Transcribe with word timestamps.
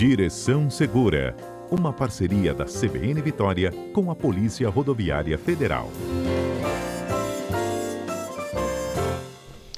Direção 0.00 0.70
Segura, 0.70 1.36
uma 1.70 1.92
parceria 1.92 2.54
da 2.54 2.64
CBN 2.64 3.20
Vitória 3.20 3.70
com 3.92 4.10
a 4.10 4.14
Polícia 4.14 4.66
Rodoviária 4.70 5.36
Federal. 5.36 5.88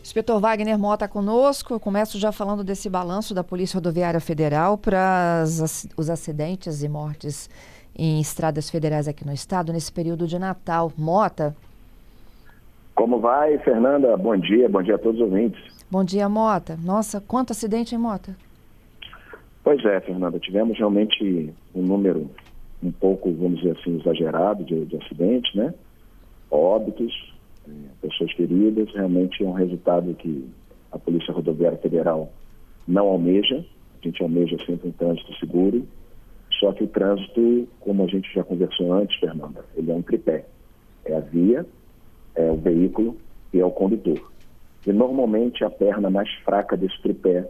Inspetor 0.00 0.38
Wagner 0.38 0.78
Mota 0.78 1.08
conosco. 1.08 1.74
Eu 1.74 1.80
começo 1.80 2.20
já 2.20 2.30
falando 2.30 2.62
desse 2.62 2.88
balanço 2.88 3.34
da 3.34 3.42
Polícia 3.42 3.78
Rodoviária 3.78 4.20
Federal 4.20 4.78
para 4.78 5.42
os 5.96 6.08
acidentes 6.08 6.84
e 6.84 6.88
mortes 6.88 7.50
em 7.98 8.20
estradas 8.20 8.70
federais 8.70 9.08
aqui 9.08 9.26
no 9.26 9.32
estado 9.32 9.72
nesse 9.72 9.90
período 9.90 10.28
de 10.28 10.38
Natal. 10.38 10.92
Mota. 10.96 11.52
Como 12.94 13.18
vai, 13.18 13.58
Fernanda? 13.58 14.16
Bom 14.16 14.36
dia, 14.36 14.68
bom 14.68 14.84
dia 14.84 14.94
a 14.94 14.98
todos 14.98 15.20
os 15.20 15.26
ouvintes. 15.26 15.60
Bom 15.90 16.04
dia, 16.04 16.28
Mota. 16.28 16.78
Nossa, 16.80 17.20
quanto 17.20 17.50
acidente 17.50 17.96
em 17.96 17.98
Mota? 17.98 18.36
Pois 19.64 19.84
é, 19.84 20.00
Fernanda, 20.00 20.38
tivemos 20.40 20.76
realmente 20.76 21.52
um 21.74 21.82
número 21.82 22.30
um 22.82 22.90
pouco, 22.90 23.32
vamos 23.32 23.60
dizer 23.60 23.76
assim, 23.78 23.98
exagerado 24.00 24.64
de, 24.64 24.84
de 24.86 24.96
acidentes, 24.96 25.54
né? 25.54 25.72
Óbitos, 26.50 27.32
eh, 27.68 27.70
pessoas 28.00 28.34
queridas, 28.34 28.92
realmente 28.92 29.42
é 29.42 29.46
um 29.46 29.52
resultado 29.52 30.12
que 30.14 30.50
a 30.90 30.98
Polícia 30.98 31.32
Rodoviária 31.32 31.78
Federal 31.78 32.32
não 32.88 33.06
almeja, 33.06 33.64
a 34.02 34.04
gente 34.04 34.20
almeja 34.20 34.56
sempre 34.66 34.88
um 34.88 34.92
trânsito 34.92 35.32
seguro, 35.36 35.86
só 36.58 36.72
que 36.72 36.82
o 36.82 36.88
trânsito, 36.88 37.68
como 37.80 38.02
a 38.02 38.06
gente 38.08 38.32
já 38.34 38.42
conversou 38.42 38.92
antes, 38.92 39.18
Fernanda, 39.20 39.64
ele 39.76 39.90
é 39.90 39.94
um 39.94 40.02
tripé. 40.02 40.44
É 41.04 41.16
a 41.16 41.20
via, 41.20 41.64
é 42.34 42.50
o 42.50 42.56
veículo 42.56 43.16
e 43.52 43.60
é 43.60 43.64
o 43.64 43.70
condutor. 43.70 44.30
E 44.86 44.92
normalmente 44.92 45.64
a 45.64 45.70
perna 45.70 46.10
mais 46.10 46.28
fraca 46.44 46.76
desse 46.76 47.00
tripé 47.00 47.48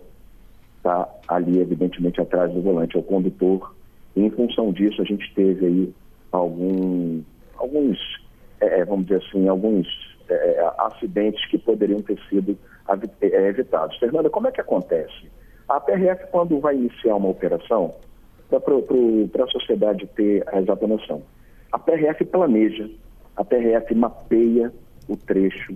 está 0.83 1.09
ali, 1.29 1.61
evidentemente, 1.61 2.21
atrás 2.21 2.53
do 2.53 2.61
volante, 2.61 2.97
é 2.97 3.01
o 3.01 3.05
condutor. 3.05 3.75
E 4.17 4.21
em 4.21 4.31
função 4.31 4.73
disso, 4.73 5.01
a 5.01 5.05
gente 5.05 5.33
teve 5.35 5.65
aí 5.65 5.95
algum, 6.33 7.23
alguns, 7.57 7.99
é, 8.61 8.81
é 8.81 8.85
vamos 8.85 9.07
dizer 9.07 9.23
assim, 9.25 9.49
alguns 9.49 9.87
é, 10.29 10.73
acidentes 10.79 11.47
que 11.47 11.57
poderiam 11.57 12.03
ter 12.03 12.19
sido 12.29 12.59
é, 13.21 13.49
evitados. 13.49 13.97
Fernanda, 13.99 14.29
como 14.29 14.49
é 14.49 14.53
que 14.53 14.61
acontece? 14.61 15.31
A 15.69 15.81
PRF, 15.81 16.27
quando 16.31 16.61
vai 16.61 16.75
iniciar 16.75 17.15
uma 17.15 17.29
operação, 17.29 17.95
para 18.51 19.45
a 19.45 19.47
sociedade 19.47 20.07
ter 20.15 20.45
a 20.49 20.61
exata 20.61 20.87
noção, 20.87 21.23
a 21.71 21.79
PRF 21.79 22.25
planeja, 22.27 22.91
a 23.37 23.45
PRF 23.45 23.95
mapeia 23.95 24.71
o 25.09 25.17
trecho, 25.17 25.75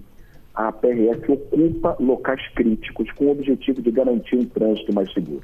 a 0.57 0.73
PRF 0.73 1.31
ocupa 1.31 1.97
locais 2.01 2.41
críticos 2.55 3.11
com 3.12 3.27
o 3.27 3.31
objetivo 3.31 3.83
de 3.83 3.91
garantir 3.91 4.37
um 4.37 4.47
trânsito 4.47 4.93
mais 4.95 5.12
seguro, 5.12 5.43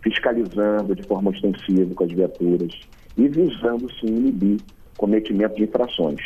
fiscalizando 0.00 0.94
de 0.94 1.02
forma 1.02 1.30
ostensiva 1.30 1.92
com 1.92 2.04
as 2.04 2.12
viaturas 2.12 2.72
e 3.16 3.28
visando, 3.28 3.92
sim, 3.94 4.06
inibir 4.06 4.60
cometimento 4.96 5.56
de 5.56 5.64
infrações. 5.64 6.20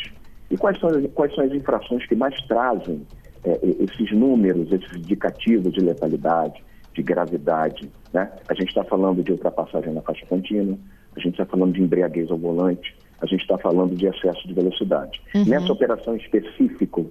E 0.50 0.56
quais 0.58 0.78
são, 0.78 0.90
quais 1.14 1.34
são 1.34 1.44
as 1.44 1.52
infrações 1.52 2.06
que 2.06 2.14
mais 2.14 2.34
trazem 2.46 3.00
é, 3.44 3.58
esses 3.80 4.12
números, 4.12 4.70
esses 4.72 4.94
indicativos 4.94 5.72
de 5.72 5.80
letalidade, 5.80 6.62
de 6.92 7.02
gravidade? 7.02 7.90
Né? 8.12 8.30
A 8.46 8.54
gente 8.54 8.68
está 8.68 8.84
falando 8.84 9.22
de 9.22 9.32
ultrapassagem 9.32 9.92
na 9.92 10.02
faixa 10.02 10.26
contínua, 10.26 10.78
a 11.16 11.20
gente 11.20 11.32
está 11.32 11.46
falando 11.46 11.72
de 11.72 11.82
embriaguez 11.82 12.30
ao 12.30 12.38
volante, 12.38 12.94
a 13.20 13.26
gente 13.26 13.40
está 13.40 13.56
falando 13.56 13.96
de 13.96 14.06
excesso 14.06 14.46
de 14.46 14.52
velocidade. 14.52 15.20
Uhum. 15.34 15.46
Nessa 15.46 15.72
operação 15.72 16.14
específica, 16.14 17.04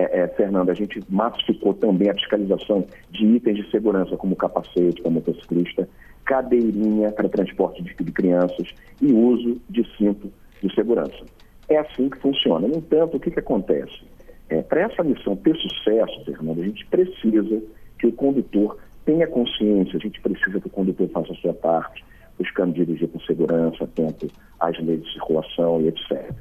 é, 0.00 0.30
é, 0.38 0.70
a 0.70 0.74
gente 0.74 1.02
massificou 1.08 1.74
também 1.74 2.08
a 2.08 2.14
fiscalização 2.14 2.86
de 3.10 3.26
itens 3.26 3.56
de 3.56 3.70
segurança, 3.70 4.16
como 4.16 4.36
capacete 4.36 5.02
para 5.02 5.10
motociclista, 5.10 5.88
cadeirinha 6.24 7.10
para 7.12 7.28
transporte 7.28 7.82
de, 7.82 7.94
de 7.94 8.12
crianças 8.12 8.68
e 9.00 9.12
uso 9.12 9.60
de 9.68 9.86
cinto 9.96 10.32
de 10.62 10.74
segurança. 10.74 11.24
É 11.68 11.78
assim 11.78 12.08
que 12.08 12.18
funciona. 12.18 12.66
No 12.66 12.76
entanto, 12.76 13.16
o 13.16 13.20
que, 13.20 13.30
que 13.30 13.40
acontece? 13.40 14.02
É, 14.48 14.62
para 14.62 14.82
essa 14.82 15.02
missão 15.02 15.36
ter 15.36 15.56
sucesso, 15.56 16.24
Fernanda, 16.24 16.60
a 16.60 16.64
gente 16.64 16.84
precisa 16.86 17.62
que 17.98 18.06
o 18.06 18.12
condutor 18.12 18.78
tenha 19.04 19.26
consciência, 19.26 19.96
a 19.96 20.00
gente 20.00 20.20
precisa 20.20 20.60
que 20.60 20.66
o 20.66 20.70
condutor 20.70 21.08
faça 21.08 21.32
a 21.32 21.36
sua 21.36 21.54
parte, 21.54 22.04
buscando 22.38 22.72
dirigir 22.72 23.08
com 23.08 23.20
segurança, 23.20 23.84
atento 23.84 24.28
às 24.58 24.78
leis 24.78 25.02
de 25.02 25.12
circulação 25.12 25.80
e 25.80 25.88
etc. 25.88 26.32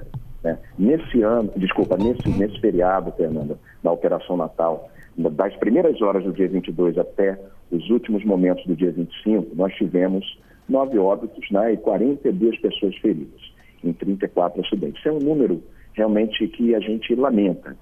Né? 0.44 0.58
Nesse 0.78 1.22
ano, 1.22 1.52
desculpa, 1.56 1.98
nesse, 1.98 2.30
nesse 2.30 2.60
feriado, 2.60 3.12
Fernanda, 3.14 3.60
da 3.84 3.92
Operação 3.92 4.38
Natal, 4.38 4.90
das 5.18 5.56
primeiras 5.58 6.02
horas 6.02 6.24
do 6.24 6.32
dia 6.32 6.48
22 6.48 6.98
até 6.98 7.38
os 7.72 7.90
últimos 7.90 8.24
momentos 8.24 8.66
do 8.66 8.76
dia 8.76 8.92
25, 8.92 9.56
nós 9.56 9.74
tivemos 9.76 10.40
nove 10.68 10.98
óbitos 10.98 11.50
né, 11.52 11.74
e 11.74 11.78
42 11.78 12.60
pessoas 12.60 12.96
feridas 12.98 13.42
em 13.84 13.92
34 13.94 14.62
acidentes. 14.62 15.00
Isso 15.00 15.10
é 15.10 15.12
um 15.12 15.20
número 15.20 15.62
realmente 15.94 16.48
que 16.48 16.74
a 16.74 16.80
gente 16.80 17.14
lamenta. 17.16 17.76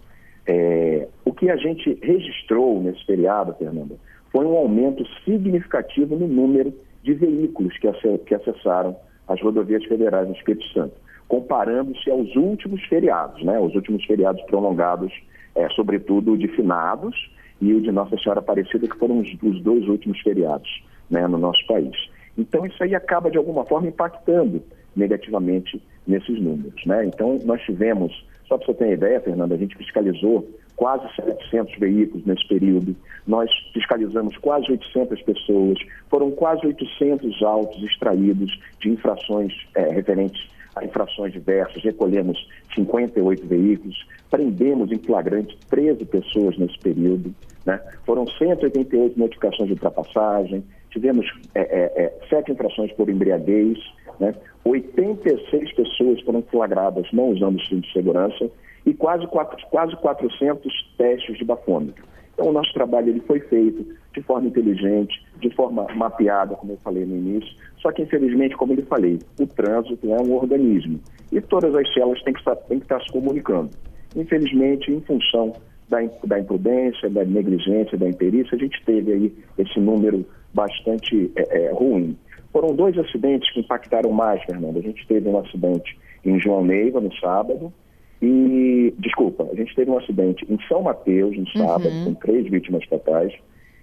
É, 0.45 1.07
o 1.25 1.33
que 1.33 1.49
a 1.49 1.57
gente 1.57 1.99
registrou 2.01 2.81
nesse 2.81 3.05
feriado, 3.05 3.53
Fernanda, 3.55 3.95
foi 4.31 4.45
um 4.45 4.55
aumento 4.55 5.05
significativo 5.23 6.15
no 6.15 6.27
número 6.27 6.73
de 7.03 7.13
veículos 7.13 7.77
que, 7.77 7.87
acessaram 8.33 8.95
as 9.27 9.41
rodovias 9.41 9.83
federais 9.85 10.27
no 10.27 10.35
Espírito 10.35 10.65
Santo 10.69 11.06
comparando-se 11.27 12.09
aos 12.09 12.35
últimos 12.35 12.83
feriados, 12.85 13.43
né? 13.43 13.59
Os 13.59 13.75
últimos 13.75 14.03
feriados 14.05 14.41
prolongados, 14.43 15.11
é, 15.55 15.67
sobretudo 15.69 16.37
de 16.37 16.47
finados 16.47 17.29
e 17.61 17.73
o 17.73 17.81
de 17.81 17.91
Nossa 17.91 18.17
Senhora 18.17 18.39
Aparecida, 18.39 18.87
que 18.87 18.97
foram 18.97 19.19
os, 19.19 19.29
os 19.41 19.61
dois 19.61 19.87
últimos 19.87 20.19
feriados 20.21 20.69
né, 21.09 21.27
no 21.27 21.37
nosso 21.37 21.65
país. 21.67 21.95
Então, 22.37 22.65
isso 22.65 22.81
aí 22.83 22.93
acaba, 22.93 23.31
de 23.31 23.37
alguma 23.37 23.65
forma, 23.65 23.87
impactando 23.87 24.61
negativamente 24.95 25.81
nesses 26.05 26.39
números. 26.39 26.85
Né? 26.85 27.05
Então, 27.05 27.39
nós 27.43 27.61
tivemos, 27.63 28.13
só 28.47 28.57
para 28.57 28.67
você 28.67 28.73
ter 28.75 28.85
uma 28.85 28.93
ideia, 28.93 29.21
Fernanda, 29.21 29.55
a 29.55 29.57
gente 29.57 29.75
fiscalizou 29.75 30.47
quase 30.75 31.03
700 31.15 31.79
veículos 31.79 32.25
nesse 32.25 32.47
período, 32.47 32.95
nós 33.25 33.49
fiscalizamos 33.73 34.37
quase 34.37 34.71
800 34.71 35.21
pessoas, 35.23 35.79
foram 36.07 36.29
quase 36.31 36.65
800 36.67 37.41
autos 37.41 37.83
extraídos 37.83 38.59
de 38.79 38.89
infrações 38.89 39.51
é, 39.73 39.89
referentes 39.89 40.47
a 40.77 40.85
infrações 40.85 41.33
diversas, 41.33 41.83
recolhemos 41.83 42.37
58 42.75 43.45
veículos, 43.47 44.07
prendemos 44.29 44.91
em 44.91 44.97
flagrante 44.97 45.57
13 45.69 46.05
pessoas 46.05 46.57
nesse 46.57 46.77
período, 46.79 47.33
né? 47.65 47.81
foram 48.05 48.27
188 48.27 49.19
notificações 49.19 49.67
de 49.67 49.73
ultrapassagem, 49.73 50.63
tivemos 50.89 51.25
é, 51.53 51.61
é, 51.61 52.03
é, 52.03 52.13
sete 52.29 52.51
infrações 52.51 52.91
por 52.93 53.09
embriaguez, 53.09 53.77
né? 54.19 54.33
86 54.63 55.73
pessoas 55.73 56.21
foram 56.21 56.41
flagradas 56.41 57.07
não 57.13 57.29
usando 57.29 57.61
cinto 57.61 57.87
de 57.87 57.93
segurança 57.93 58.49
e 58.85 58.93
quase, 58.93 59.25
quatro, 59.27 59.57
quase 59.69 59.95
400 59.97 60.93
testes 60.97 61.37
de 61.37 61.45
bafômetro. 61.45 62.03
Então, 62.33 62.49
o 62.49 62.51
nosso 62.51 62.73
trabalho 62.73 63.09
ele 63.09 63.21
foi 63.21 63.39
feito 63.41 63.85
de 64.17 64.23
forma 64.23 64.47
inteligente, 64.47 65.23
de 65.39 65.49
forma 65.51 65.85
mapeada, 65.95 66.55
como 66.55 66.71
eu 66.71 66.77
falei 66.83 67.05
no 67.05 67.15
início. 67.15 67.53
Só 67.77 67.91
que, 67.91 68.01
infelizmente, 68.01 68.57
como 68.57 68.73
eu 68.73 68.83
falei, 68.87 69.19
o 69.39 69.45
trânsito 69.45 70.11
é 70.11 70.19
um 70.19 70.33
organismo 70.33 70.99
e 71.31 71.39
todas 71.39 71.75
as 71.75 71.93
células 71.93 72.21
têm 72.23 72.33
que 72.33 72.39
estar, 72.39 72.55
têm 72.55 72.79
que 72.79 72.85
estar 72.85 72.99
se 73.01 73.11
comunicando. 73.11 73.69
Infelizmente, 74.15 74.91
em 74.91 74.99
função 75.01 75.53
da, 75.87 75.99
da 76.23 76.39
imprudência, 76.39 77.07
da 77.09 77.23
negligência, 77.23 77.95
da 77.95 78.09
imperícia, 78.09 78.55
a 78.55 78.59
gente 78.59 78.83
teve 78.85 79.13
aí 79.13 79.33
esse 79.59 79.79
número 79.79 80.25
bastante 80.51 81.31
é, 81.35 81.65
é, 81.65 81.71
ruim. 81.71 82.17
Foram 82.51 82.75
dois 82.75 82.97
acidentes 82.97 83.51
que 83.53 83.59
impactaram 83.59 84.11
mais, 84.11 84.41
Fernando. 84.45 84.79
A 84.79 84.81
gente 84.81 85.05
teve 85.05 85.29
um 85.29 85.37
acidente 85.37 85.95
em 86.25 86.39
João 86.39 86.65
Neiva, 86.65 86.99
no 86.99 87.13
sábado, 87.17 87.71
e, 88.19 88.95
desculpa, 88.97 89.47
a 89.51 89.55
gente 89.55 89.75
teve 89.75 89.91
um 89.91 89.97
acidente 89.99 90.43
em 90.49 90.57
São 90.67 90.81
Mateus, 90.81 91.37
no 91.37 91.47
sábado, 91.49 91.87
uhum. 91.87 92.05
com 92.05 92.13
três 92.15 92.49
vítimas 92.49 92.83
fatais, 92.85 93.31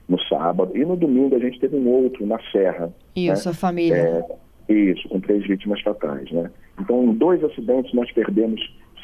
no 0.09 0.20
sábado. 0.22 0.76
E 0.76 0.84
no 0.84 0.97
domingo 0.97 1.34
a 1.37 1.38
gente 1.38 1.59
teve 1.59 1.76
um 1.76 1.88
outro 1.88 2.26
na 2.26 2.38
Serra. 2.50 2.92
Isso, 3.15 3.48
né? 3.48 3.53
a 3.53 3.54
família. 3.54 4.25
É, 4.69 4.73
isso, 4.73 5.08
com 5.08 5.20
três 5.20 5.46
vítimas 5.46 5.81
fatais, 5.82 6.31
né? 6.31 6.50
Então, 6.81 7.05
em 7.05 7.12
dois 7.14 7.43
acidentes 7.44 7.93
nós 7.93 8.11
perdemos 8.12 8.61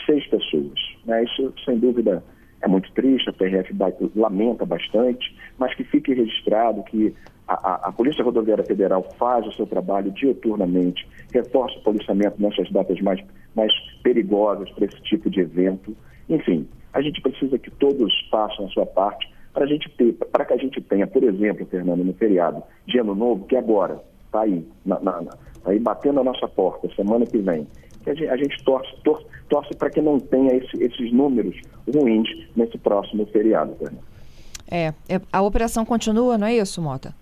seis 0.06 0.26
pessoas. 0.26 0.78
Né? 1.04 1.24
Isso, 1.24 1.52
sem 1.64 1.78
dúvida, 1.78 2.22
é 2.62 2.68
muito 2.68 2.90
triste, 2.92 3.28
a 3.28 3.32
PRF 3.32 3.74
lamenta 4.14 4.66
bastante, 4.66 5.34
mas 5.58 5.74
que 5.74 5.84
fique 5.84 6.12
registrado 6.12 6.82
que 6.84 7.14
a, 7.48 7.54
a, 7.54 7.88
a, 7.88 7.92
Polícia 7.92 8.22
Rodoviária 8.22 8.64
Federal 8.64 9.02
faz 9.18 9.46
o 9.46 9.52
seu 9.52 9.66
trabalho 9.66 10.10
dioturnamente, 10.12 11.06
reforça 11.32 11.78
o 11.78 11.82
policiamento 11.82 12.40
nessas 12.40 12.70
datas 12.70 13.00
mais, 13.00 13.20
mais 13.56 13.72
perigosas 14.02 14.70
para 14.70 14.84
esse 14.84 15.00
tipo 15.02 15.30
de 15.30 15.40
evento. 15.40 15.96
Enfim, 16.28 16.68
a 16.92 17.00
gente 17.00 17.20
precisa 17.20 17.58
que 17.58 17.70
todos 17.70 18.12
façam 18.30 18.66
a 18.66 18.68
sua 18.68 18.86
parte 18.86 19.29
para 19.52 19.66
gente 19.66 19.88
ter, 19.90 20.12
para 20.12 20.44
que 20.44 20.52
a 20.52 20.56
gente 20.56 20.80
tenha, 20.80 21.06
por 21.06 21.22
exemplo, 21.22 21.66
Fernando, 21.66 22.04
no 22.04 22.12
feriado 22.14 22.62
de 22.86 22.98
ano 22.98 23.14
novo, 23.14 23.46
que 23.46 23.56
agora 23.56 24.00
está 24.26 24.42
aí, 24.42 24.66
na, 24.84 25.00
na, 25.00 25.20
na, 25.20 25.30
tá 25.30 25.70
aí 25.70 25.78
batendo 25.78 26.20
a 26.20 26.24
nossa 26.24 26.46
porta, 26.48 26.88
semana 26.94 27.26
que 27.26 27.38
vem, 27.38 27.66
que 28.04 28.10
a 28.10 28.14
gente, 28.14 28.28
a 28.28 28.36
gente 28.36 28.64
torce, 28.64 28.90
torce, 29.02 29.26
torce 29.48 29.76
para 29.76 29.90
que 29.90 30.00
não 30.00 30.18
tenha 30.18 30.54
esse, 30.54 30.82
esses 30.82 31.12
números 31.12 31.60
ruins 31.92 32.28
nesse 32.54 32.78
próximo 32.78 33.26
feriado, 33.26 33.74
Fernando. 33.76 34.10
É, 34.70 34.94
é, 35.08 35.20
a 35.32 35.42
operação 35.42 35.84
continua, 35.84 36.38
não 36.38 36.46
é 36.46 36.54
isso, 36.54 36.80
Mota? 36.80 37.12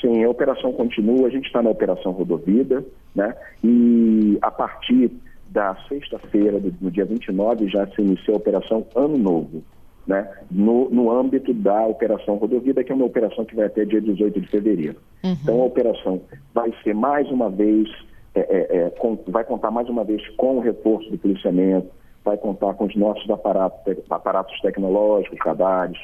Sim, 0.00 0.24
a 0.24 0.30
operação 0.30 0.72
continua, 0.72 1.26
a 1.26 1.30
gente 1.30 1.46
está 1.46 1.62
na 1.62 1.70
operação 1.70 2.12
Rodovida, 2.12 2.84
né? 3.14 3.34
E 3.62 4.38
a 4.40 4.50
partir 4.50 5.10
da 5.50 5.76
sexta-feira, 5.88 6.60
no 6.80 6.90
dia 6.90 7.04
29, 7.04 7.68
já 7.68 7.86
se 7.88 8.00
iniciou 8.00 8.36
a 8.36 8.38
operação 8.38 8.86
Ano 8.94 9.18
Novo, 9.18 9.62
né? 10.08 10.26
No, 10.50 10.88
no 10.88 11.10
âmbito 11.10 11.52
da 11.52 11.86
operação 11.86 12.36
Rodovida, 12.36 12.82
que 12.82 12.90
é 12.90 12.94
uma 12.94 13.04
operação 13.04 13.44
que 13.44 13.54
vai 13.54 13.66
até 13.66 13.84
dia 13.84 14.00
18 14.00 14.40
de 14.40 14.48
fevereiro. 14.48 14.96
Uhum. 15.22 15.36
Então 15.42 15.60
a 15.60 15.64
operação 15.64 16.20
vai 16.54 16.72
ser 16.82 16.94
mais 16.94 17.30
uma 17.30 17.50
vez, 17.50 17.86
é, 18.34 18.40
é, 18.40 18.76
é, 18.78 18.90
com, 18.90 19.18
vai 19.28 19.44
contar 19.44 19.70
mais 19.70 19.88
uma 19.88 20.02
vez 20.02 20.26
com 20.36 20.56
o 20.56 20.60
reforço 20.60 21.10
do 21.10 21.18
policiamento, 21.18 21.88
vai 22.24 22.38
contar 22.38 22.72
com 22.74 22.86
os 22.86 22.96
nossos 22.96 23.28
aparatos, 23.30 23.78
aparatos 24.08 24.58
tecnológicos, 24.62 25.38
radares, 25.44 25.98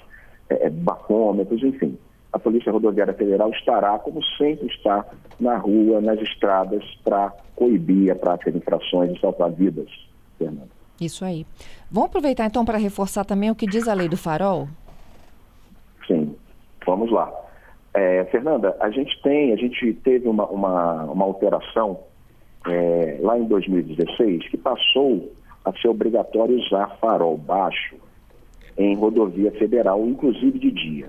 é, 0.50 0.67
é, 0.67 0.71
bafômetros, 0.71 1.62
enfim 1.62 1.97
a 2.35 2.39
Polícia 2.39 2.73
Rodoviária 2.73 3.15
Federal 3.15 3.49
estará, 3.50 3.97
como 4.00 4.21
sempre 4.37 4.67
está, 4.67 5.07
na 5.39 5.57
rua, 5.57 6.00
nas 6.00 6.21
estradas, 6.21 6.83
para 7.05 7.33
coibir 7.55 8.11
a 8.11 8.17
prática 8.17 8.50
de 8.50 8.59
infrações 8.59 9.17
e 9.17 9.21
salvar 9.21 9.53
vidas, 9.53 9.89
Fernando. 10.37 10.74
Isso 11.00 11.25
aí. 11.25 11.46
Vamos 11.91 12.08
aproveitar 12.08 12.46
então 12.46 12.64
para 12.64 12.79
reforçar 12.79 13.25
também 13.25 13.50
o 13.50 13.55
que 13.55 13.67
diz 13.67 13.88
a 13.88 13.94
lei 13.94 14.08
do 14.08 14.17
farol? 14.17 14.69
Sim, 16.06 16.35
vamos 16.87 17.11
lá. 17.11 17.32
É, 17.93 18.25
Fernanda, 18.26 18.76
a 18.81 18.91
gente 18.91 19.20
tem, 19.23 19.52
a 19.52 19.56
gente 19.56 19.93
teve 19.94 20.29
uma, 20.29 20.46
uma, 20.46 21.05
uma 21.05 21.25
alteração 21.25 22.00
é, 22.67 23.19
lá 23.20 23.38
em 23.38 23.44
2016 23.44 24.49
que 24.49 24.56
passou 24.56 25.32
a 25.64 25.73
ser 25.75 25.88
obrigatório 25.88 26.58
usar 26.58 26.97
farol 27.00 27.37
baixo 27.37 27.97
em 28.76 28.94
rodovia 28.97 29.52
federal, 29.52 30.05
inclusive 30.05 30.58
de 30.58 30.70
dia. 30.70 31.08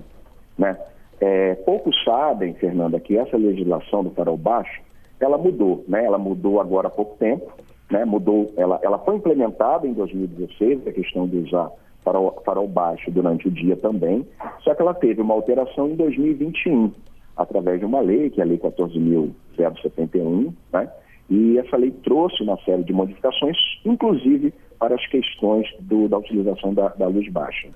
Né? 0.56 0.78
É, 1.20 1.54
poucos 1.56 1.94
sabem, 2.04 2.54
Fernanda, 2.54 3.00
que 3.00 3.16
essa 3.16 3.36
legislação 3.36 4.04
do 4.04 4.10
farol 4.10 4.36
baixo, 4.36 4.80
ela 5.18 5.38
mudou, 5.38 5.84
né? 5.88 6.04
Ela 6.04 6.18
mudou 6.18 6.60
agora 6.60 6.88
há 6.88 6.90
pouco 6.90 7.16
tempo, 7.16 7.50
né? 7.90 8.04
Mudou, 8.04 8.52
ela, 8.56 8.78
ela 8.82 8.98
foi 8.98 9.16
implementada 9.16 9.86
em 9.86 9.92
2016, 9.92 10.86
a 10.86 10.92
questão 10.92 11.26
de 11.26 11.38
usar 11.38 11.70
farol, 12.04 12.42
farol 12.44 12.68
baixo 12.68 13.10
durante 13.10 13.48
o 13.48 13.50
dia 13.50 13.76
também, 13.76 14.26
só 14.62 14.74
que 14.74 14.82
ela 14.82 14.94
teve 14.94 15.20
uma 15.20 15.34
alteração 15.34 15.88
em 15.88 15.96
2021, 15.96 16.92
através 17.36 17.80
de 17.80 17.86
uma 17.86 18.00
lei, 18.00 18.30
que 18.30 18.40
é 18.40 18.44
a 18.44 18.46
Lei 18.46 18.58
14.071, 18.58 20.52
né? 20.72 20.90
E 21.28 21.58
essa 21.58 21.76
lei 21.76 21.90
trouxe 21.90 22.40
uma 22.42 22.56
série 22.58 22.84
de 22.84 22.92
modificações, 22.92 23.56
inclusive 23.84 24.54
para 24.78 24.94
as 24.94 25.04
questões 25.08 25.66
do, 25.80 26.08
da 26.08 26.18
utilização 26.18 26.72
da, 26.72 26.88
da 26.88 27.08
luz 27.08 27.28
baixa. 27.32 27.68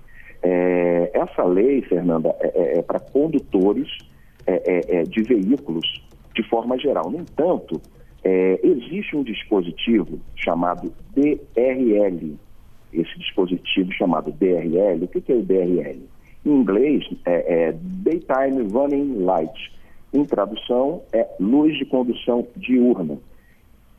É, 0.42 1.10
essa 1.12 1.44
lei, 1.44 1.82
Fernanda, 1.82 2.34
é, 2.40 2.46
é, 2.54 2.78
é 2.78 2.82
para 2.82 3.00
condutores 3.00 3.88
é, 4.46 5.00
é, 5.00 5.02
de 5.02 5.22
veículos 5.22 6.00
de 6.34 6.42
forma 6.48 6.78
geral. 6.78 7.10
No 7.10 7.18
entanto, 7.20 7.80
existe 8.24 9.16
um 9.16 9.22
dispositivo 9.22 10.20
chamado 10.36 10.92
DRL. 11.14 12.36
Esse 12.92 13.18
dispositivo 13.18 13.92
chamado 13.92 14.32
DRL, 14.32 15.04
o 15.04 15.08
que, 15.08 15.20
que 15.20 15.32
é 15.32 15.36
o 15.36 15.42
DRL? 15.42 16.00
Em 16.44 16.50
inglês, 16.50 17.04
é, 17.24 17.72
Daytime 17.72 18.68
Running 18.72 19.22
Light. 19.22 19.72
Em 20.12 20.24
tradução, 20.24 21.02
é 21.12 21.26
luz 21.38 21.78
de 21.78 21.84
condução 21.84 22.46
diurna. 22.56 23.18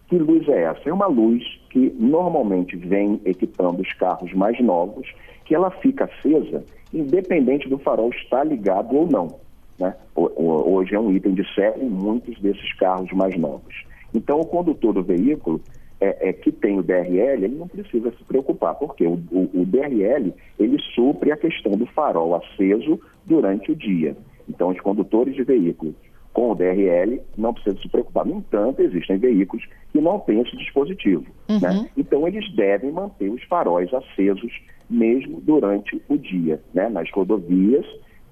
Que 0.07 0.17
luz 0.17 0.47
é 0.49 0.63
essa? 0.63 0.89
É 0.89 0.93
uma 0.93 1.07
luz 1.07 1.41
que 1.69 1.95
normalmente 1.97 2.75
vem 2.75 3.21
equipando 3.23 3.81
os 3.81 3.93
carros 3.93 4.33
mais 4.33 4.59
novos 4.59 5.07
que 5.45 5.55
ela 5.55 5.71
fica 5.71 6.03
acesa 6.05 6.65
independente 6.93 7.69
do 7.69 7.77
farol 7.79 8.09
estar 8.09 8.43
ligado 8.43 8.95
ou 8.95 9.07
não. 9.07 9.39
Né? 9.79 9.95
Hoje 10.15 10.93
é 10.93 10.99
um 10.99 11.11
item 11.15 11.33
de 11.33 11.55
série 11.55 11.81
em 11.81 11.89
muitos 11.89 12.39
desses 12.39 12.73
carros 12.73 13.11
mais 13.13 13.37
novos. 13.37 13.85
Então, 14.13 14.39
o 14.39 14.45
condutor 14.45 14.93
do 14.93 15.03
veículo 15.03 15.61
é, 15.99 16.29
é, 16.29 16.33
que 16.33 16.51
tem 16.51 16.79
o 16.79 16.83
DRL, 16.83 17.43
ele 17.43 17.55
não 17.55 17.67
precisa 17.67 18.11
se 18.11 18.23
preocupar, 18.23 18.75
porque 18.75 19.05
o, 19.05 19.19
o, 19.31 19.49
o, 19.53 19.65
DRL 19.65 20.33
ele 20.59 20.77
supre 20.95 21.31
a 21.31 21.37
questão 21.37 21.73
do 21.73 21.85
farol 21.85 22.35
aceso 22.35 22.99
durante 23.25 23.71
o 23.71 23.75
dia. 23.75 24.17
Então, 24.49 24.69
os 24.69 24.79
condutores 24.79 25.35
de 25.35 25.43
veículos 25.43 25.93
com 26.33 26.51
o 26.51 26.55
DRL 26.55 27.21
não 27.37 27.53
precisam 27.53 27.81
se 27.81 27.89
preocupar. 27.89 28.25
No 28.25 28.37
entanto, 28.37 28.81
existem 28.81 29.17
veículos 29.17 29.63
que 29.91 30.01
não 30.01 30.19
têm 30.19 30.41
esse 30.41 30.55
dispositivo. 30.57 31.25
Né? 31.47 31.55
Uhum. 31.55 31.59
Né? 31.59 31.89
Então, 31.95 32.27
eles 32.27 32.51
devem 32.55 32.91
manter 32.91 33.29
os 33.29 33.43
faróis 33.43 33.93
acesos 33.93 34.51
mesmo 34.89 35.39
durante 35.41 36.01
o 36.09 36.17
dia, 36.17 36.61
né, 36.73 36.89
nas 36.89 37.09
rodovias 37.11 37.85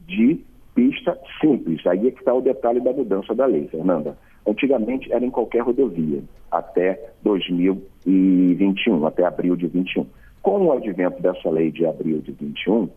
de 0.06 0.44
pista 0.76 1.18
simples. 1.40 1.86
Aí 1.88 2.08
é 2.08 2.12
que 2.12 2.20
está 2.20 2.34
o 2.34 2.42
detalhe 2.42 2.82
da 2.82 2.92
mudança 2.92 3.34
da 3.34 3.46
lei, 3.46 3.68
Fernanda. 3.68 4.18
Antigamente 4.50 5.12
era 5.14 5.24
em 5.24 5.30
qualquer 5.30 5.62
rodovia, 5.62 6.24
até 6.52 7.12
2021, 7.22 9.06
até 9.06 9.24
abril 9.24 9.56
de 9.56 9.68
21. 9.68 10.08
Com 10.42 10.66
o 10.66 10.72
advento 10.72 11.22
dessa 11.22 11.52
lei 11.52 11.72
de 11.72 11.86
abril 11.86 12.20
de 12.20 12.32
21, 12.32 12.90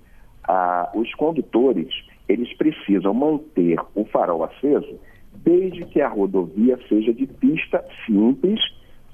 ah, 0.49 0.91
os 0.95 1.13
condutores 1.15 1.89
eles 2.27 2.51
precisam 2.57 3.13
manter 3.13 3.79
o 3.95 4.07
farol 4.07 4.45
aceso 4.45 4.99
desde 5.35 5.85
que 5.85 6.01
a 6.01 6.09
rodovia 6.09 6.79
seja 6.89 7.13
de 7.13 7.27
pista 7.27 7.85
simples, 8.07 8.59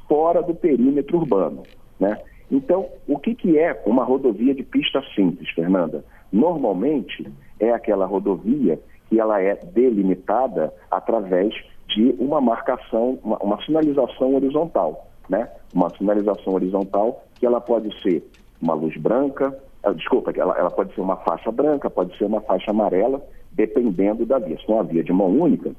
fora 0.07 0.41
do 0.41 0.55
perímetro 0.55 1.19
urbano. 1.19 1.65
Né? 1.99 2.19
Então, 2.53 2.87
o 3.09 3.19
que, 3.19 3.35
que 3.35 3.59
é 3.59 3.83
uma 3.85 4.05
rodovia 4.05 4.55
de 4.55 4.63
pista 4.63 5.03
simples, 5.15 5.51
Fernanda? 5.51 6.05
Normalmente 6.33 7.27
é 7.59 7.73
aquela 7.73 8.07
rodovia 8.07 8.79
que 9.09 9.19
ela 9.19 9.41
é 9.41 9.57
delimitada 9.57 10.73
através 10.91 11.53
de 11.89 12.15
uma 12.19 12.41
marcação, 12.41 13.19
uma, 13.23 13.37
uma 13.39 13.63
sinalização 13.65 14.35
horizontal, 14.35 15.07
né? 15.29 15.49
Uma 15.75 15.91
sinalização 15.91 16.55
horizontal 16.55 17.25
que 17.35 17.47
ela 17.47 17.61
pode 17.61 17.91
ser 18.03 18.23
uma 18.61 18.75
luz 18.75 18.97
branca, 18.97 19.57
uh, 19.87 19.95
desculpa, 19.95 20.33
ela, 20.37 20.57
ela 20.57 20.71
pode 20.71 20.95
ser 20.95 21.01
uma 21.01 21.17
faixa 21.17 21.51
branca, 21.51 21.89
pode 21.89 22.17
ser 22.17 22.25
uma 22.25 22.41
faixa 22.41 22.71
amarela, 22.71 23.23
dependendo 23.53 24.27
da 24.27 24.39
via. 24.39 24.57
Se 24.59 24.67
for 24.67 24.75
uma 24.75 24.85
via 24.85 25.03
de 25.03 25.13
mão 25.13 25.29
única, 25.29 25.73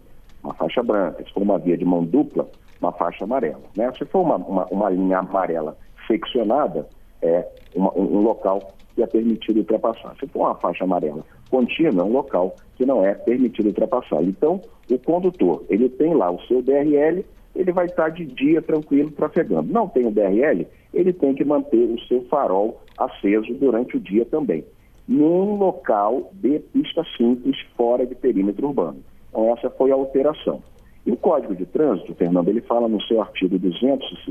uma 0.43 0.53
faixa 0.53 0.81
branca. 0.81 1.23
Se 1.23 1.33
for 1.33 1.43
uma 1.43 1.57
via 1.57 1.77
de 1.77 1.85
mão 1.85 2.03
dupla, 2.03 2.47
uma 2.81 2.91
faixa 2.93 3.23
amarela. 3.23 3.61
Né? 3.75 3.91
Se 3.97 4.05
for 4.05 4.21
uma, 4.21 4.37
uma, 4.37 4.65
uma 4.65 4.89
linha 4.89 5.19
amarela 5.19 5.77
seccionada 6.07 6.87
é 7.21 7.45
uma, 7.75 7.93
um, 7.93 8.17
um, 8.17 8.21
local 8.21 8.71
que 8.95 9.03
é 9.03 9.07
permitido 9.07 9.57
ultrapassar. 9.57 10.15
Se 10.19 10.27
for 10.27 10.47
uma 10.47 10.55
faixa 10.55 10.83
amarela 10.83 11.23
contínua, 11.49 12.01
é 12.01 12.05
um 12.05 12.11
local 12.11 12.55
que 12.75 12.85
não 12.85 13.05
é 13.05 13.13
permitido 13.13 13.67
ultrapassar. 13.67 14.23
Então, 14.23 14.61
o 14.89 14.97
condutor, 14.99 15.63
ele 15.69 15.89
tem 15.89 16.13
lá 16.13 16.31
o 16.31 16.41
seu 16.41 16.61
DRL, 16.61 17.25
ele 17.55 17.71
vai 17.71 17.85
estar 17.85 18.09
de 18.09 18.25
dia 18.25 18.61
tranquilo 18.61 19.11
trafegando. 19.11 19.71
Não 19.71 19.87
tem 19.87 20.05
o 20.05 20.11
DRL, 20.11 20.65
ele 20.93 21.13
tem 21.13 21.33
que 21.33 21.43
manter 21.43 21.83
o 21.83 21.99
seu 22.01 22.23
farol 22.25 22.81
aceso 22.97 23.53
durante 23.55 23.97
o 23.97 23.99
dia 23.99 24.25
também, 24.25 24.63
num 25.07 25.55
local 25.55 26.31
de 26.33 26.59
pista 26.59 27.03
simples 27.17 27.57
fora 27.75 28.05
de 28.05 28.15
perímetro 28.15 28.67
urbano. 28.67 28.99
Então, 29.29 29.51
essa 29.55 29.69
foi 29.69 29.91
a 29.91 29.95
alteração. 29.95 30.61
E 31.05 31.11
o 31.11 31.17
Código 31.17 31.55
de 31.55 31.65
Trânsito, 31.65 32.13
Fernando, 32.15 32.49
ele 32.49 32.61
fala 32.61 32.87
no 32.87 33.01
seu 33.03 33.21
artigo 33.21 33.57
200, 33.57 34.29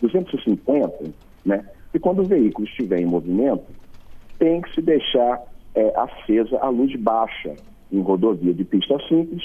250, 0.00 1.12
né, 1.44 1.64
que 1.90 1.98
quando 1.98 2.20
o 2.20 2.24
veículo 2.24 2.66
estiver 2.66 3.00
em 3.00 3.06
movimento, 3.06 3.64
tem 4.38 4.60
que 4.60 4.74
se 4.74 4.82
deixar 4.82 5.42
é, 5.74 5.92
acesa 5.96 6.58
a 6.58 6.68
luz 6.68 6.94
baixa 6.96 7.54
em 7.92 8.00
rodovia 8.00 8.52
de 8.52 8.64
pista 8.64 8.98
simples, 9.08 9.42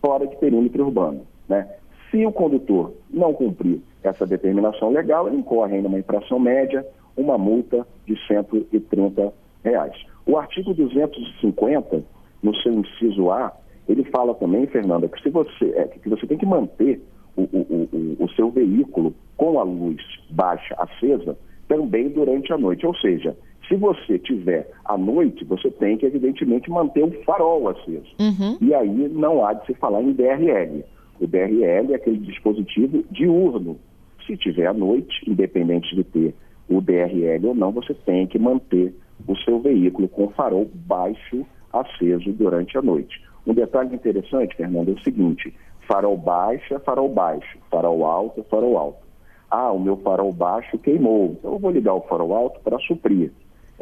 fora 0.00 0.26
de 0.26 0.36
perímetro 0.36 0.84
urbano. 0.84 1.26
Né? 1.48 1.68
Se 2.10 2.24
o 2.26 2.32
condutor 2.32 2.92
não 3.10 3.32
cumprir 3.32 3.80
essa 4.02 4.26
determinação 4.26 4.90
legal, 4.90 5.28
ele 5.28 5.36
incorre 5.36 5.76
ainda 5.76 5.88
uma 5.88 5.98
infração 5.98 6.38
média, 6.38 6.86
uma 7.16 7.38
multa 7.38 7.86
de 8.06 8.16
130 8.26 9.32
reais. 9.64 9.94
O 10.26 10.36
artigo 10.36 10.74
250, 10.74 12.04
no 12.42 12.54
seu 12.56 12.72
inciso 12.72 13.30
A, 13.30 13.52
ele 13.88 14.04
fala 14.04 14.34
também, 14.34 14.66
Fernanda, 14.66 15.08
que 15.08 15.20
se 15.22 15.30
você 15.30 15.72
é, 15.76 15.84
que 15.86 16.08
você 16.08 16.26
tem 16.26 16.38
que 16.38 16.46
manter 16.46 17.00
o, 17.36 17.42
o, 17.42 17.88
o, 17.92 18.24
o 18.24 18.28
seu 18.30 18.50
veículo 18.50 19.14
com 19.36 19.58
a 19.58 19.62
luz 19.62 20.00
baixa 20.30 20.74
acesa 20.78 21.36
também 21.68 22.08
durante 22.08 22.52
a 22.52 22.58
noite. 22.58 22.86
Ou 22.86 22.94
seja, 22.96 23.36
se 23.72 23.76
você 23.76 24.18
tiver 24.18 24.70
à 24.84 24.98
noite, 24.98 25.46
você 25.46 25.70
tem 25.70 25.96
que, 25.96 26.04
evidentemente, 26.04 26.70
manter 26.70 27.04
o 27.04 27.10
farol 27.24 27.70
aceso. 27.70 28.14
Uhum. 28.20 28.58
E 28.60 28.74
aí 28.74 29.08
não 29.08 29.44
há 29.44 29.54
de 29.54 29.64
se 29.64 29.74
falar 29.74 30.02
em 30.02 30.12
DRL. 30.12 30.84
O 31.18 31.26
DRL 31.26 31.92
é 31.92 31.94
aquele 31.94 32.18
dispositivo 32.18 33.02
diurno. 33.10 33.78
Se 34.26 34.36
tiver 34.36 34.66
à 34.66 34.74
noite, 34.74 35.14
independente 35.26 35.96
de 35.96 36.04
ter 36.04 36.34
o 36.68 36.82
DRL 36.82 37.46
ou 37.46 37.54
não, 37.54 37.72
você 37.72 37.94
tem 37.94 38.26
que 38.26 38.38
manter 38.38 38.94
o 39.26 39.34
seu 39.38 39.58
veículo 39.58 40.06
com 40.06 40.24
o 40.24 40.30
farol 40.30 40.68
baixo 40.86 41.46
aceso 41.72 42.30
durante 42.32 42.76
a 42.76 42.82
noite. 42.82 43.22
Um 43.46 43.54
detalhe 43.54 43.94
interessante, 43.94 44.54
Fernando, 44.54 44.90
é 44.90 44.92
o 44.92 45.02
seguinte: 45.02 45.52
farol 45.88 46.18
baixo 46.18 46.74
é 46.74 46.78
farol 46.78 47.08
baixo, 47.08 47.58
farol 47.70 48.04
alto 48.04 48.40
é 48.40 48.44
farol 48.44 48.76
alto. 48.76 49.02
Ah, 49.50 49.72
o 49.72 49.80
meu 49.80 49.96
farol 49.96 50.32
baixo 50.32 50.78
queimou, 50.78 51.36
então 51.38 51.52
eu 51.52 51.58
vou 51.58 51.70
ligar 51.70 51.94
o 51.94 52.02
farol 52.02 52.34
alto 52.34 52.60
para 52.60 52.78
suprir. 52.80 53.32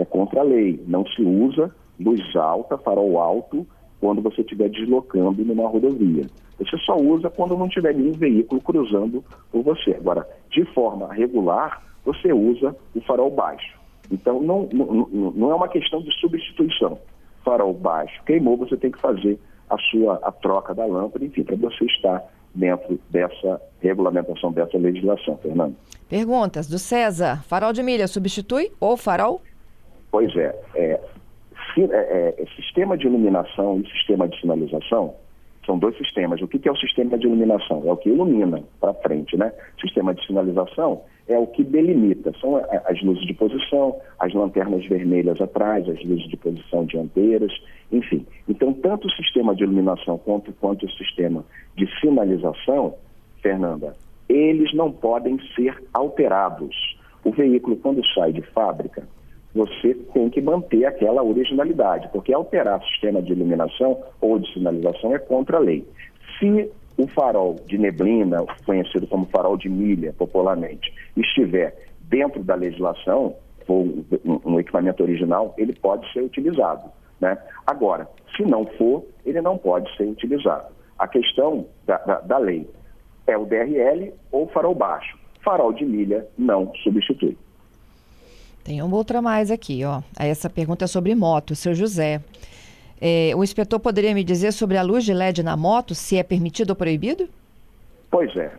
É 0.01 0.05
contra 0.07 0.41
a 0.41 0.43
lei, 0.43 0.83
não 0.87 1.07
se 1.07 1.21
usa 1.21 1.71
luz 2.01 2.35
alta, 2.35 2.79
farol 2.79 3.21
alto 3.21 3.67
quando 4.01 4.23
você 4.23 4.41
estiver 4.41 4.71
deslocando 4.71 5.45
numa 5.45 5.69
rodovia. 5.69 6.25
Você 6.59 6.79
só 6.79 6.97
usa 6.97 7.29
quando 7.29 7.55
não 7.55 7.69
tiver 7.69 7.95
nenhum 7.95 8.13
veículo 8.13 8.63
cruzando 8.63 9.23
por 9.53 9.63
você. 9.63 9.91
Agora, 9.91 10.27
de 10.51 10.65
forma 10.73 11.13
regular, 11.13 11.83
você 12.03 12.33
usa 12.33 12.75
o 12.95 13.01
farol 13.03 13.31
baixo. 13.31 13.79
Então, 14.11 14.41
não, 14.41 14.67
não, 14.73 15.07
não 15.33 15.51
é 15.51 15.55
uma 15.55 15.69
questão 15.69 16.01
de 16.01 16.11
substituição. 16.19 16.99
Farol 17.45 17.75
baixo 17.75 18.23
queimou, 18.25 18.57
você 18.57 18.79
tem 18.79 18.91
que 18.91 18.99
fazer 18.99 19.39
a 19.69 19.77
sua 19.91 20.19
a 20.23 20.33
troca 20.33 20.75
da 20.75 20.87
lâmpada, 20.87 21.27
enfim, 21.27 21.45
para 21.45 21.57
você 21.57 21.85
estar 21.85 22.25
dentro 22.55 22.99
dessa 23.11 23.61
regulamentação, 23.81 24.51
dessa 24.51 24.79
legislação, 24.79 25.37
Fernando. 25.43 25.77
Perguntas 26.09 26.67
do 26.67 26.79
César. 26.79 27.45
Farol 27.45 27.75
de 27.75 27.83
milha 27.83 28.09
substitui 28.09 28.73
ou 28.81 28.97
farol? 28.97 29.43
Pois 30.11 30.35
é, 30.37 30.55
é, 30.75 31.01
é, 31.79 32.35
é 32.39 32.47
sistema 32.57 32.97
de 32.97 33.07
iluminação 33.07 33.81
e 33.81 33.91
sistema 33.91 34.29
de 34.29 34.41
sinalização 34.41 35.15
são 35.67 35.79
dois 35.79 35.97
sistemas. 35.99 36.41
O 36.41 36.49
que, 36.49 36.59
que 36.59 36.69
é 36.69 36.73
o 36.73 36.77
sistema 36.77 37.19
de 37.19 37.27
iluminação? 37.27 37.83
É 37.87 37.93
o 37.93 37.97
que 37.97 38.09
ilumina 38.09 38.63
para 38.81 38.95
frente, 38.95 39.37
né? 39.37 39.53
Sistema 39.81 40.15
de 40.15 40.27
sinalização 40.27 41.03
é 41.29 41.39
o 41.39 41.47
que 41.47 41.63
delimita. 41.63 42.33
São 42.41 42.57
as 42.57 43.01
luzes 43.03 43.25
de 43.27 43.35
posição, 43.35 43.97
as 44.19 44.33
lanternas 44.35 44.85
vermelhas 44.87 45.41
atrás, 45.41 45.89
as 45.89 46.03
luzes 46.05 46.29
de 46.29 46.37
posição 46.37 46.85
dianteiras, 46.85 47.53
enfim. 47.93 48.27
Então, 48.49 48.73
tanto 48.73 49.07
o 49.07 49.13
sistema 49.13 49.55
de 49.55 49.63
iluminação 49.63 50.19
quanto, 50.19 50.53
quanto 50.55 50.87
o 50.87 50.91
sistema 50.91 51.45
de 51.77 51.87
sinalização, 52.01 52.95
Fernanda, 53.41 53.95
eles 54.29 54.75
não 54.75 54.91
podem 54.91 55.39
ser 55.55 55.81
alterados. 55.93 56.99
O 57.23 57.31
veículo, 57.31 57.77
quando 57.77 58.05
sai 58.15 58.33
de 58.33 58.43
fábrica, 58.43 59.07
você 59.55 59.95
tem 59.95 60.31
que 60.31 60.41
manter 60.41 60.85
aquela 60.85 61.23
originalidade, 61.23 62.09
porque 62.13 62.33
alterar 62.33 62.83
sistema 62.85 63.21
de 63.21 63.33
iluminação 63.33 64.01
ou 64.21 64.39
de 64.39 64.53
sinalização 64.53 65.15
é 65.15 65.19
contra 65.19 65.57
a 65.57 65.61
lei. 65.61 65.87
Se 66.39 66.71
o 66.97 67.07
farol 67.09 67.57
de 67.67 67.79
neblina, 67.79 68.45
conhecido 68.65 69.07
como 69.07 69.27
farol 69.27 69.57
de 69.57 69.69
milha 69.69 70.13
popularmente, 70.13 70.93
estiver 71.17 71.75
dentro 72.09 72.43
da 72.43 72.55
legislação, 72.55 73.35
ou 73.71 74.05
um, 74.45 74.59
equipamento 74.59 75.01
original, 75.01 75.55
ele 75.57 75.73
pode 75.73 76.11
ser 76.13 76.23
utilizado. 76.23 76.91
Né? 77.21 77.39
Agora, 77.65 78.09
se 78.37 78.43
não 78.43 78.67
for, 78.67 79.05
ele 79.25 79.41
não 79.41 79.57
pode 79.57 79.95
ser 79.97 80.05
utilizado. 80.05 80.75
A 80.99 81.07
questão 81.07 81.67
da, 81.87 81.99
da, 81.99 82.21
da 82.21 82.39
lei 82.39 82.69
é 83.29 83.39
o 83.39 83.47
DRL 83.47 84.13
ou 84.33 84.49
farol 84.49 84.75
baixo. 84.75 85.17
Farol 85.45 85.73
de 85.73 85.85
milha 85.85 86.27
não 86.37 86.73
substitui. 86.83 87.37
Tem 88.65 88.83
uma 88.83 88.97
outra 88.97 89.23
mais 89.23 89.51
aqui, 89.51 89.85
ó. 89.85 90.03
Essa 90.19 90.51
pergunta 90.51 90.85
é 90.85 90.89
sobre 90.89 91.15
moto, 91.15 91.55
seu 91.55 91.75
José. 91.75 92.21
É, 93.01 93.33
o 93.35 93.43
inspetor 93.43 93.81
poderia 93.81 94.15
me 94.15 94.23
dizer 94.23 94.53
sobre 94.53 94.77
a 94.77 94.83
luz 94.83 95.05
de 95.05 95.15
LED 95.15 95.43
na 95.43 95.57
moto, 95.57 95.95
se 95.95 96.19
é 96.19 96.23
permitido 96.23 96.71
ou 96.71 96.77
proibido? 96.77 97.29
Pois 98.11 98.35
é. 98.37 98.53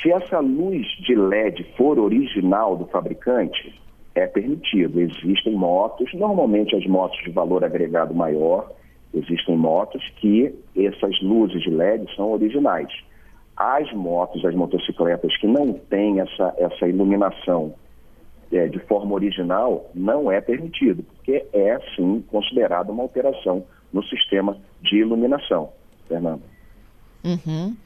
Se 0.00 0.10
essa 0.10 0.40
luz 0.40 0.86
de 1.04 1.14
LED 1.14 1.74
for 1.76 1.98
original 1.98 2.74
do 2.74 2.86
fabricante, 2.86 3.78
é 4.14 4.26
permitido. 4.26 5.00
Existem 5.00 5.52
motos, 5.54 6.12
normalmente 6.14 6.74
as 6.74 6.86
motos 6.86 7.22
de 7.22 7.30
valor 7.30 7.62
agregado 7.62 8.14
maior, 8.14 8.70
existem 9.12 9.56
motos 9.56 10.02
que 10.16 10.54
essas 10.74 11.20
luzes 11.20 11.60
de 11.62 11.70
LED 11.70 12.06
são 12.16 12.32
originais. 12.32 12.88
As 13.56 13.92
motos, 13.92 14.42
as 14.44 14.54
motocicletas 14.54 15.36
que 15.36 15.46
não 15.46 15.74
têm 15.74 16.20
essa, 16.20 16.54
essa 16.56 16.88
iluminação 16.88 17.74
é, 18.52 18.68
de 18.68 18.78
forma 18.80 19.14
original 19.14 19.90
não 19.94 20.30
é 20.30 20.40
permitido, 20.40 21.02
porque 21.02 21.46
é, 21.52 21.78
sim, 21.96 22.24
considerado 22.28 22.90
uma 22.90 23.02
alteração 23.02 23.64
no 23.92 24.02
sistema 24.04 24.56
de 24.82 24.96
iluminação. 24.96 25.70
Fernando. 26.08 26.42
Uhum. 27.24 27.76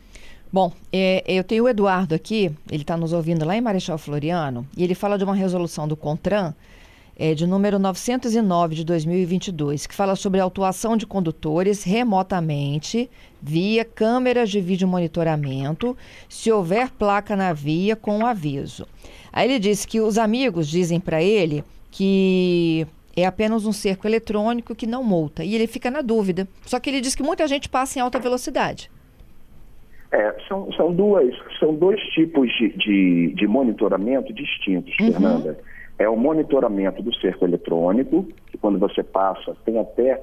Bom, 0.52 0.72
é, 0.92 1.22
eu 1.26 1.42
tenho 1.42 1.64
o 1.64 1.68
Eduardo 1.68 2.14
aqui, 2.14 2.50
ele 2.70 2.82
está 2.82 2.96
nos 2.96 3.12
ouvindo 3.12 3.44
lá 3.44 3.56
em 3.56 3.60
Marechal 3.60 3.98
Floriano, 3.98 4.66
e 4.76 4.84
ele 4.84 4.94
fala 4.94 5.18
de 5.18 5.24
uma 5.24 5.34
resolução 5.34 5.88
do 5.88 5.96
CONTRAN, 5.96 6.54
é, 7.16 7.34
de 7.34 7.46
número 7.46 7.78
909 7.78 8.74
de 8.74 8.84
2022, 8.84 9.86
que 9.86 9.94
fala 9.94 10.16
sobre 10.16 10.40
a 10.40 10.44
autuação 10.44 10.96
de 10.96 11.06
condutores 11.06 11.84
remotamente 11.84 13.08
via 13.40 13.84
câmeras 13.84 14.50
de 14.50 14.60
vídeo 14.60 14.88
monitoramento, 14.88 15.96
se 16.28 16.50
houver 16.50 16.90
placa 16.90 17.36
na 17.36 17.52
via 17.52 17.94
com 17.94 18.26
aviso. 18.26 18.86
Aí 19.32 19.48
ele 19.48 19.58
disse 19.58 19.86
que 19.86 20.00
os 20.00 20.18
amigos 20.18 20.68
dizem 20.68 20.98
para 20.98 21.22
ele 21.22 21.62
que 21.90 22.86
é 23.16 23.24
apenas 23.24 23.64
um 23.64 23.72
cerco 23.72 24.06
eletrônico 24.06 24.74
que 24.74 24.86
não 24.86 25.04
multa. 25.04 25.44
E 25.44 25.54
ele 25.54 25.66
fica 25.66 25.90
na 25.90 26.02
dúvida. 26.02 26.48
Só 26.62 26.80
que 26.80 26.90
ele 26.90 27.00
diz 27.00 27.14
que 27.14 27.22
muita 27.22 27.46
gente 27.46 27.68
passa 27.68 27.98
em 27.98 28.02
alta 28.02 28.18
velocidade. 28.18 28.90
É, 30.10 30.34
são, 30.48 30.72
são, 30.72 30.92
duas, 30.92 31.34
são 31.58 31.74
dois 31.74 32.00
tipos 32.12 32.48
de, 32.56 32.68
de, 32.76 33.34
de 33.34 33.46
monitoramento 33.46 34.32
distintos, 34.32 34.94
uhum. 35.00 35.12
Fernanda. 35.12 35.58
É 35.98 36.08
o 36.08 36.16
monitoramento 36.16 37.02
do 37.02 37.14
cerco 37.16 37.44
eletrônico, 37.44 38.26
que 38.46 38.58
quando 38.58 38.78
você 38.78 39.02
passa, 39.02 39.56
tem 39.64 39.78
até 39.78 40.22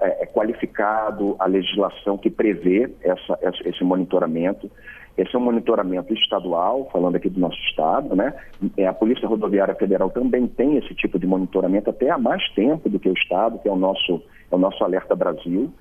é, 0.00 0.22
é 0.22 0.26
qualificado 0.26 1.36
a 1.38 1.46
legislação 1.46 2.16
que 2.16 2.30
prevê 2.30 2.90
essa, 3.02 3.38
esse 3.64 3.84
monitoramento. 3.84 4.70
Esse 5.16 5.34
é 5.34 5.38
um 5.38 5.42
monitoramento 5.42 6.12
estadual, 6.12 6.88
falando 6.92 7.16
aqui 7.16 7.30
do 7.30 7.40
nosso 7.40 7.58
estado, 7.70 8.14
né? 8.14 8.34
É, 8.76 8.86
a 8.86 8.92
Polícia 8.92 9.26
Rodoviária 9.26 9.74
Federal 9.74 10.10
também 10.10 10.46
tem 10.46 10.76
esse 10.76 10.94
tipo 10.94 11.18
de 11.18 11.26
monitoramento 11.26 11.88
até 11.88 12.10
há 12.10 12.18
mais 12.18 12.46
tempo 12.50 12.88
do 12.88 12.98
que 12.98 13.08
o 13.08 13.14
estado, 13.14 13.58
que 13.58 13.68
é 13.68 13.72
o 13.72 13.76
nosso, 13.76 14.22
é 14.50 14.54
o 14.54 14.58
nosso 14.58 14.82
Alerta 14.84 15.14
Brasil. 15.14 15.72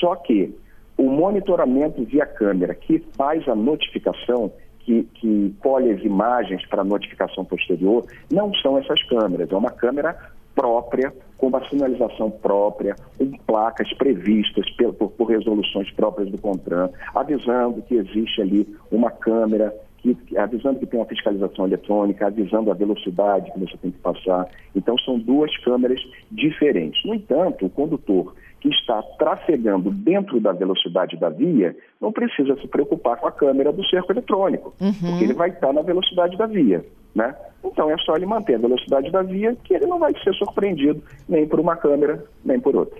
Só 0.00 0.14
que 0.14 0.54
o 0.96 1.10
monitoramento 1.10 2.04
via 2.04 2.24
câmera 2.24 2.74
que 2.74 3.00
faz 3.16 3.48
a 3.48 3.54
notificação 3.54 4.52
que, 4.84 5.04
que 5.14 5.54
colhe 5.60 5.90
as 5.90 6.02
imagens 6.02 6.64
para 6.66 6.84
notificação 6.84 7.44
posterior, 7.44 8.04
não 8.30 8.52
são 8.54 8.78
essas 8.78 9.02
câmeras, 9.04 9.50
é 9.50 9.56
uma 9.56 9.70
câmera 9.70 10.16
própria, 10.54 11.12
com 11.36 11.48
uma 11.48 11.68
sinalização 11.68 12.30
própria, 12.30 12.94
com 13.18 13.30
placas 13.46 13.92
previstas 13.94 14.64
por, 14.70 15.10
por, 15.10 15.28
resoluções 15.28 15.90
próprias 15.92 16.30
do 16.30 16.38
CONTRAN, 16.38 16.90
avisando 17.14 17.82
que 17.82 17.96
existe 17.96 18.40
ali 18.40 18.76
uma 18.90 19.10
câmera 19.10 19.74
que, 19.98 20.16
avisando 20.36 20.78
que 20.78 20.86
tem 20.86 21.00
uma 21.00 21.06
fiscalização 21.06 21.66
eletrônica, 21.66 22.26
avisando 22.26 22.70
a 22.70 22.74
velocidade 22.74 23.50
que 23.52 23.58
você 23.58 23.76
tem 23.78 23.90
que 23.90 23.98
passar. 23.98 24.46
Então, 24.76 24.96
são 24.98 25.18
duas 25.18 25.56
câmeras 25.64 26.00
diferentes. 26.30 27.02
No 27.04 27.14
entanto, 27.14 27.66
o 27.66 27.70
condutor 27.70 28.34
que 28.64 28.70
está 28.70 29.02
trafegando 29.18 29.90
dentro 29.90 30.40
da 30.40 30.50
velocidade 30.50 31.18
da 31.18 31.28
via 31.28 31.76
não 32.00 32.10
precisa 32.10 32.58
se 32.58 32.66
preocupar 32.66 33.18
com 33.18 33.26
a 33.26 33.32
câmera 33.32 33.70
do 33.70 33.84
cerco 33.88 34.10
eletrônico, 34.10 34.72
uhum. 34.80 34.92
porque 35.02 35.24
ele 35.24 35.34
vai 35.34 35.50
estar 35.50 35.70
na 35.70 35.82
velocidade 35.82 36.34
da 36.38 36.46
via. 36.46 36.82
Né? 37.14 37.36
Então, 37.62 37.90
é 37.90 37.98
só 37.98 38.16
ele 38.16 38.24
manter 38.24 38.54
a 38.54 38.58
velocidade 38.58 39.10
da 39.10 39.22
via 39.22 39.54
que 39.62 39.74
ele 39.74 39.84
não 39.84 39.98
vai 39.98 40.14
ser 40.18 40.32
surpreendido 40.32 41.02
nem 41.28 41.46
por 41.46 41.60
uma 41.60 41.76
câmera, 41.76 42.24
nem 42.42 42.58
por 42.58 42.74
outra. 42.74 42.98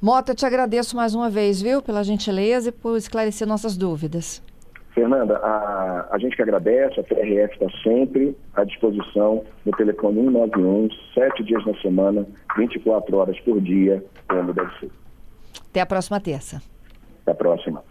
Mota, 0.00 0.34
te 0.34 0.46
agradeço 0.46 0.96
mais 0.96 1.14
uma 1.14 1.28
vez, 1.28 1.60
viu, 1.60 1.82
pela 1.82 2.02
gentileza 2.02 2.70
e 2.70 2.72
por 2.72 2.96
esclarecer 2.96 3.46
nossas 3.46 3.76
dúvidas. 3.76 4.42
Fernanda, 4.98 5.36
a, 5.36 6.08
a 6.10 6.18
gente 6.18 6.34
que 6.34 6.42
agradece, 6.42 6.98
a 6.98 7.04
PRF 7.04 7.54
está 7.54 7.66
sempre 7.84 8.36
à 8.54 8.64
disposição 8.64 9.44
no 9.64 9.70
telefone 9.76 10.24
191, 10.24 10.88
sete 11.14 11.44
dias 11.44 11.64
na 11.64 11.74
semana, 11.80 12.26
24 12.56 13.16
horas 13.16 13.38
por 13.40 13.60
dia, 13.60 14.04
como 14.28 14.52
deve 14.52 14.70
ser. 14.80 14.90
Até 15.70 15.82
a 15.82 15.86
próxima 15.86 16.18
terça. 16.18 16.60
Até 17.22 17.30
a 17.30 17.34
próxima. 17.34 17.84